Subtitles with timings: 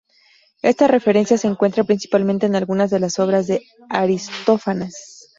[0.63, 5.27] Esta referencia se encuentra principalmente en algunas de las obras de Aristófanes.